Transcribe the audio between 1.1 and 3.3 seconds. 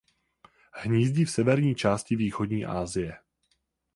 v severní části východní Asie.